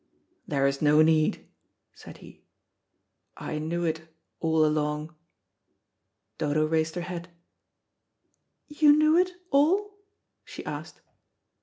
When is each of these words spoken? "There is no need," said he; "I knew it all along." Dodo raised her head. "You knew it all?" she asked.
"There 0.47 0.65
is 0.65 0.81
no 0.81 1.03
need," 1.03 1.47
said 1.93 2.17
he; 2.25 2.43
"I 3.37 3.59
knew 3.59 3.83
it 3.85 4.09
all 4.39 4.65
along." 4.65 5.13
Dodo 6.39 6.65
raised 6.65 6.95
her 6.95 7.01
head. 7.01 7.29
"You 8.67 8.97
knew 8.97 9.15
it 9.15 9.33
all?" 9.51 9.99
she 10.43 10.65
asked. 10.65 11.01